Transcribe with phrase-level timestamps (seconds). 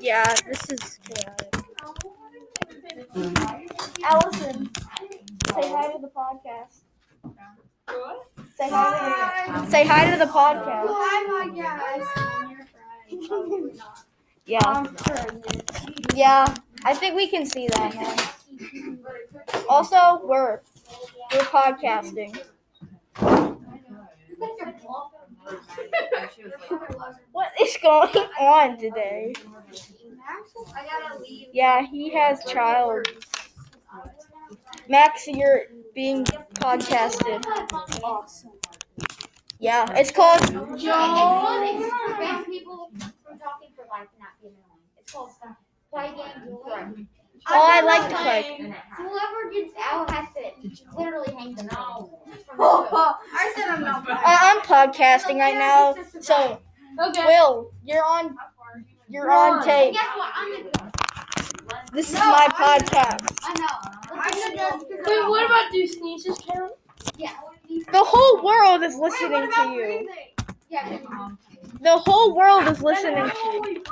[0.00, 1.54] Yeah, this is chaotic.
[4.04, 4.70] Allison,
[5.54, 6.80] say hi to the podcast.
[8.56, 10.86] Say hi to the, say hi to the podcast.
[10.88, 12.06] Hi, my guys.
[14.46, 14.84] Yeah.
[16.14, 16.54] Yeah,
[16.84, 18.16] I think we can see that now.
[19.68, 20.60] Also, we're
[21.32, 22.36] we're podcasting.
[27.32, 28.10] What is going
[28.40, 29.32] on today?
[30.74, 31.48] I gotta leave.
[31.52, 33.06] Yeah, he has child.
[34.88, 35.62] Max, you're
[35.94, 36.24] being
[36.54, 37.44] podcasted.
[38.02, 38.50] Awesome.
[39.58, 40.40] Yeah, it's called.
[40.40, 40.76] Prevent
[42.46, 44.80] people from talking for life and not being annoying.
[44.98, 45.30] It's called
[45.92, 46.12] play.
[47.48, 48.74] Oh, I like to play.
[48.96, 52.09] Whoever gets out has to literally hang them out.
[53.32, 54.04] I said I'm not.
[54.08, 56.60] I- I'm podcasting right now, so
[57.08, 57.24] Okay.
[57.24, 58.36] Will, you're on.
[59.08, 59.94] You're on tape.
[59.94, 60.32] Guess what?
[60.34, 61.80] I'm gonna go.
[61.92, 63.38] This is my podcast.
[63.42, 63.66] I know.
[64.12, 64.78] I'm gonna go.
[64.78, 65.22] go.
[65.22, 66.72] Wait, what about do sneezes count?
[67.16, 67.32] Yeah.
[67.68, 70.08] The whole world is listening to you.
[70.68, 70.98] Yeah.
[71.80, 73.82] The whole world is listening to you.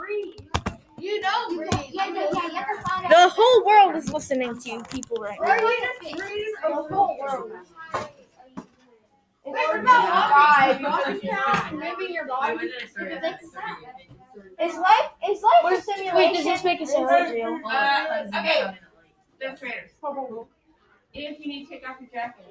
[0.98, 1.72] You don't breathe.
[1.92, 3.10] yeah, yeah, yeah, you have to find out.
[3.10, 5.56] The whole world is listening to you people right now.
[9.58, 11.20] Or you just breathe the whole world.
[11.22, 12.70] It's Maybe your body.
[14.60, 16.16] Is life is life a simulation?
[16.16, 17.08] Wait, does this make it sound?
[17.08, 18.78] Uh, okay.
[19.40, 19.90] Fifth graders.
[21.14, 22.44] If you need to take off your jacket,